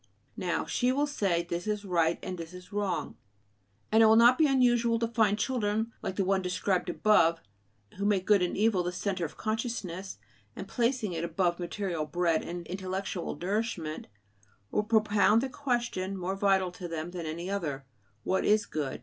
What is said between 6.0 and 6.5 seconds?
like the one